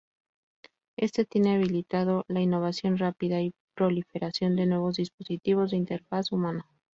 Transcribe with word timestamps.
Éste 0.97 1.25
tiene 1.25 1.53
habilitado 1.53 2.25
la 2.27 2.41
innovación 2.41 2.97
rápida 2.97 3.39
y 3.43 3.53
proliferación 3.75 4.55
de 4.55 4.65
nuevos 4.65 4.95
dispositivos 4.95 5.69
de 5.69 5.77
interfaz 5.77 6.31
humana. 6.31 6.65